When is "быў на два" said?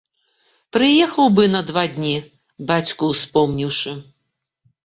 1.39-1.83